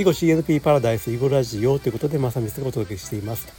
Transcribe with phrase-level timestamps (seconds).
[0.00, 3.52] 囲碁 CNP パラダイス囲碁ラジオということで正光がお届けしています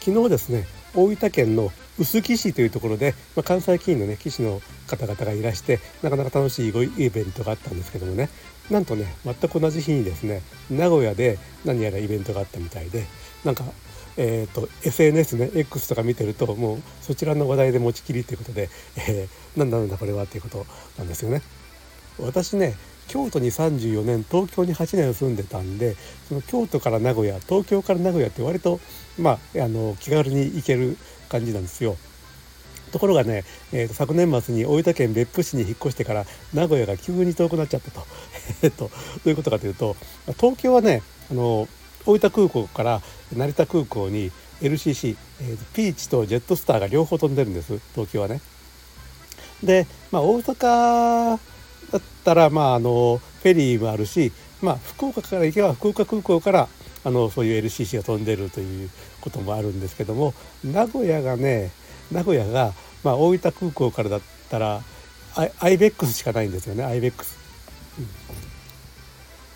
[0.00, 1.70] 昨日ですね大分県の
[2.00, 8.28] 臼杵市というところで、まあ、関西棋院のね棋士の方々がいらしてなかなか楽しい囲碁イベントがあったんですけどもね
[8.72, 13.04] なんとね全く同じ日にですね名古屋で何やらイベントがあったみたいで
[13.44, 13.62] なんか
[14.16, 18.68] えーと、SNS ね X とか見てるともうそちらの話題で持ちきりということで、
[19.08, 20.66] えー、なんだなんだこれはっていうこと
[20.98, 21.40] なんですよね。
[22.18, 22.74] 私ね
[23.08, 25.96] 京都に34年東京に8年住んでたんで
[26.28, 28.80] その京都から名古屋東京から名古屋って割と
[29.18, 30.96] まああの気軽に行ける
[31.28, 31.96] 感じなんですよ。
[32.92, 38.06] ところがね、えーと、昨年末に大分県別府市に引っ越してから名古屋が急に遠くなっちゃったと。
[38.62, 38.92] えっとど
[39.26, 39.96] ういうことかというと
[40.38, 41.68] 東京はねあの
[42.04, 43.02] 大分空港から
[43.34, 48.40] 成田空港に LCC、えー、ピーチとジェットスターが両方飛んでるんです東京はね。
[49.62, 51.38] で、まあ、大阪
[51.92, 56.68] だったら、まあ、あのフェリーもあるし、まあ、福岡から行けば福岡空港から
[57.04, 58.90] あのそういう LCC が飛んでるという
[59.20, 60.34] こともあるんですけども
[60.64, 61.70] 名古屋がね
[62.10, 62.72] 名古屋が、
[63.04, 64.82] まあ、大分空港からだったら
[65.34, 67.38] アイベックスしかないんですよねアイベックス。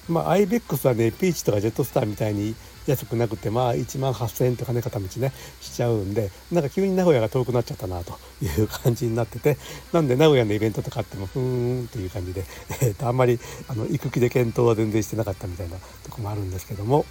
[0.08, 2.54] うん、まあアイベックスはねピーチとかジェットスターみたいに
[2.86, 9.56] 安くなくてまあ1万8,000円とかね片道ねしちゃうんでなんか急に名古屋が遠くなっちゃったなという感じになってて
[9.92, 12.44] なんで名古屋のイベントとかあってもふーんっていう感じで、
[12.82, 17.04] えー、とあんまりあの行く気で検討は全然してなかったみたいなとこもあるんですけども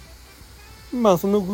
[0.92, 1.44] まあその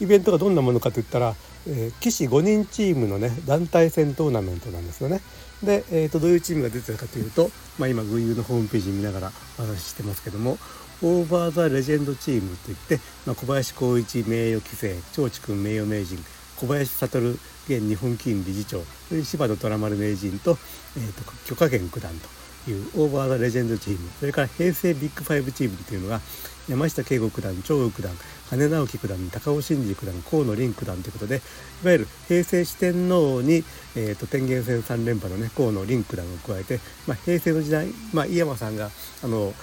[0.00, 1.34] イベントがどんなものかといったら、
[1.66, 5.20] えー、棋士5人チームのね団体戦トーナメントなんですよね。
[5.62, 10.58] で、えー、とどういうチームが出てたかというと、まあ、今群雄のホームページ見ながらお話ししてますけども
[11.02, 16.18] オーバー・ザ・レジェンドチームといって、まあ、小林光一名誉棋聖長智君名誉名人
[16.56, 18.82] 小林悟現日本棋院理事長
[19.22, 20.56] 柴野虎丸名人と,、
[20.96, 22.45] えーと、許家元九段と。
[22.70, 26.20] いうオーバー・ザ・レジェンドチームそれから平成ビッグファイブチームというのが
[26.68, 28.12] 山下慶吾九段張栩九段
[28.50, 31.36] 羽直樹九段高尾真司九段河野凛九段ということで
[31.82, 33.64] いわゆる平成四天王に、
[33.94, 38.90] えーと、天元戦3連覇のね河野凛九段を加えて、まあ、平成の時代、まあ、井山さんが
[39.22, 39.54] あの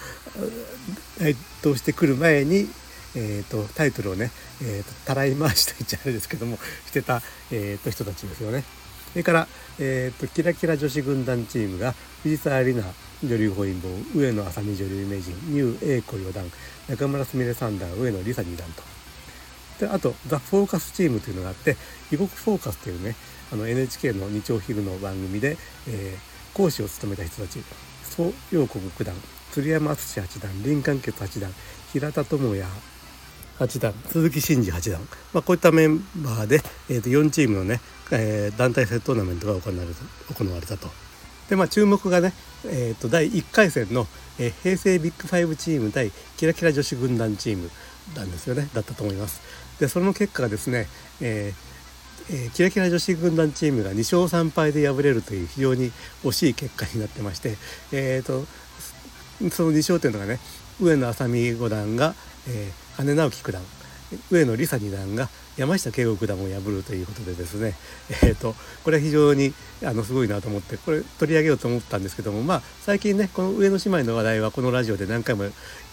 [1.20, 2.68] 台頭してくる前に
[3.16, 6.58] えーと、タイトルをね、えーと、たらい回しと言っちゃあれですけども
[6.88, 8.64] してた、えーと、人たちですよね。
[9.14, 9.48] それから、
[9.80, 11.94] えー、とキラキラ女子軍団チームが
[12.24, 12.94] 藤沢里奈
[13.24, 16.52] 女流本因坊上野愛咲美女流名人ニュー英子四段
[16.90, 18.82] 中村すみれ三段上野梨沙二段と。
[19.80, 21.78] であとザ・フォーカスチームというのがあって
[22.12, 23.16] 異国フォーカスというね
[23.52, 25.58] あの NHK の日曜昼の番組で、
[25.88, 27.64] えー、講師を務めた人たち
[28.04, 29.16] 蘇陽国九段
[29.52, 31.52] 鶴山敦八段林間傑八段
[31.92, 32.66] 平田智也
[33.64, 35.00] 八段鈴木真二八段、
[35.34, 37.80] まあ、こういったメンバーで、えー、と4チームのね、
[38.12, 40.90] えー、団体戦トーナメントが行われた行われたと。
[41.50, 42.34] でまあ注目がね、
[42.66, 44.08] えー、と第1回戦の、
[44.40, 47.70] えー、平成ビッグファイブチーム対キラキラ女子軍団チーム
[48.16, 49.42] なんですよねだったと思います。
[49.80, 50.88] でその結果がですね、
[51.22, 51.74] えー
[52.30, 55.92] えー、キラキラ女子軍団チームが2勝3敗で敗れるという非常に
[56.24, 57.58] 惜しい結果になってまして、
[57.92, 58.46] えーと、
[59.50, 60.40] その2勝というのがね
[60.80, 62.14] 上野愛咲美五段が、
[62.48, 63.62] えー、羽根直樹九段
[64.30, 67.76] 上野梨沙二段が山下慶吾九段を破るということでですね、
[68.24, 75.50] えーと、これは非常にあのすごいなと思ってこれ取り上げようと思ったんですけどもまあ最近ねこの上野姉妹の話題はこのラジオで何回もや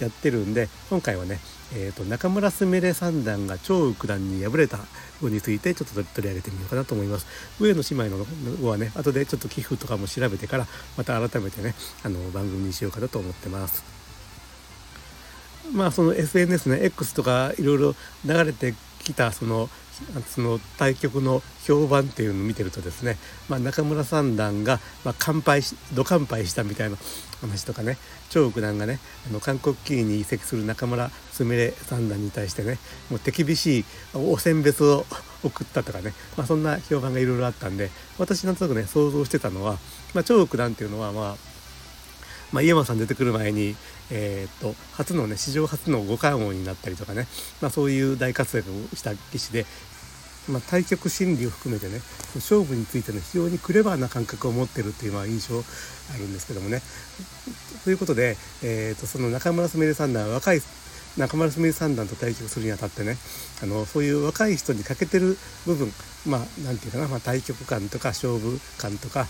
[0.06, 1.40] ってるんで今回はね、
[1.74, 4.78] えーと、中村すみれ三段が張九段に敗れた
[5.22, 7.26] についてちょっと取り上げてみようかなと思います
[7.60, 8.16] 上野姉妹
[8.62, 13.99] のはね後でちょっと寄付とかも調べてからまた改めてねあの番組にしようかなと思ってます。
[15.72, 17.94] まあその SNS ね X とかいろいろ
[18.24, 19.68] 流れてきたその
[20.26, 23.16] その対局の評判っていうのを見てるとですね、
[23.48, 26.96] まあ、中村三段が、まあ、乾杯しど乾杯したみたいな
[27.42, 27.98] 話とかね
[28.30, 28.98] 張九段がね
[29.28, 32.78] あの韓国棋院に移籍する中村すみれ三段に対してね
[33.10, 35.04] もう手厳しいお選別を
[35.44, 39.78] 送ったとかね、まあ、そんな評判がいろいろあったんで私なんとなくね想像してたのは、
[40.14, 41.49] まあ、張九段っていうのはまあ
[42.52, 43.76] まあ、井山さん出てくる前に、
[44.10, 47.26] えー、っと初のね史上初の五冠王になったりとかね、
[47.60, 49.66] まあ、そういう大活躍をした棋士で、
[50.48, 52.00] まあ、対局心理を含めてね
[52.34, 56.82] 勝負についての非常にクレバーな感覚を持ってるっていうのは印象あるんですけどもね。
[57.84, 60.60] ということで、えー、っとその中村すみれ三段若い
[61.16, 63.16] 中村すみれ三段と対局するにあたってね
[63.62, 65.36] あのそういう若い人に欠けてる
[65.66, 65.92] 部分
[66.26, 69.26] まあ何て言うかな、まあ、対局感とか勝負感とか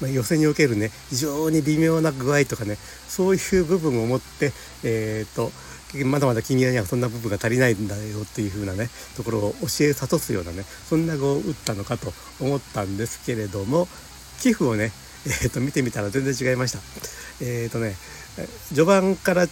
[0.00, 2.76] まあ、予選におけるね非常に微妙な具合とかね
[3.08, 4.52] そういう部分を持って
[4.84, 5.50] えっ、と
[6.04, 13.86] まだまだ君にはそんな部分が足りないんだよっていう風なねところを教え諭すようなねそんな碁を打ったのかと思ったんですけれども
[14.40, 14.90] 寄付をね、
[15.26, 16.78] えー、と見てみたら全然違いました。
[17.40, 17.94] えっ、ー、とね
[18.68, 19.46] 序盤から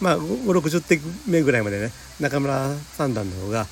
[0.00, 1.00] まあ560手
[1.30, 3.66] 目ぐらいまでね中村三段の方が、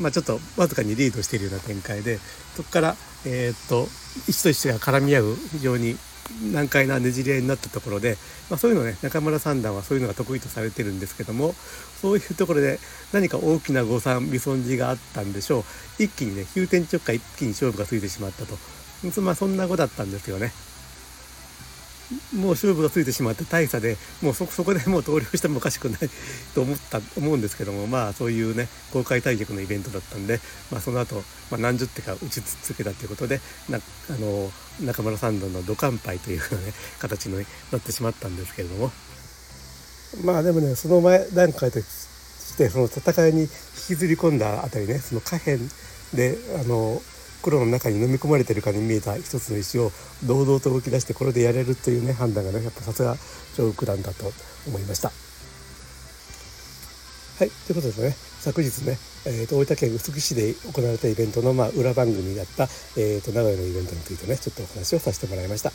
[0.00, 2.18] まあ、ちょっとわずかにリードしているような展開で
[2.56, 3.86] そこからえー、っと
[4.28, 5.96] 一と一が絡み合う非常に
[6.52, 8.16] 難解なねじり合いになったところで、
[8.48, 11.52] まあ、そういうのね中村三段はそういうのが得意とされてるんですけども
[12.00, 12.78] そういうところで
[13.12, 18.56] 何か大きな誤算微損じがあったんでしょう一気にね急転直下一気に勝負がついてしまったと、
[19.20, 20.52] まあ、そんな子だったんですよね。
[22.34, 26.00] もう勝負がついてしまって大差でもうそこでもう投了してもおかしくない
[26.54, 31.16] と思った思うんですけどもまあそういうね公開対局のイベントだったんで、まあ、その後、
[31.50, 33.80] まあ何十手か打ち続けたということでなあ
[34.18, 34.50] の
[34.84, 37.36] 中村三段の土乾杯というようなね形に
[37.70, 38.90] なってしまったんですけれども。
[40.24, 43.48] まあでもねその前段階としてその戦いに引
[43.88, 45.58] きずり込んだあたりねその下辺
[46.14, 47.00] であの
[47.42, 49.90] 黒の中に飲み込まれてるかに見えた一つの石を
[50.24, 53.16] 堂々と動き出してこれでやれるというね判断がねやっぱさすが
[53.56, 54.32] 張九段だと
[54.66, 55.10] 思いました。
[57.38, 62.64] はいということでね昨日ね、えーと、大分県臼杵市で行われたイベントの、まあ、裏番組だった、
[62.96, 65.70] えーと、名古屋のイベントについてねちょっとお話をさせてもらいました。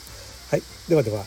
[0.50, 1.24] はい、ではでは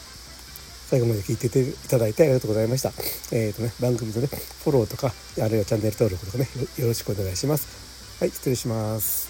[0.90, 2.90] 最後まで聞いていただいてありがとうございました。
[3.30, 6.48] えっ、ー、とね、番組のね、フォローとか、あるいはチャンネル登録とかね、
[6.78, 8.18] よろしくお願いします。
[8.18, 9.29] はい、失礼します。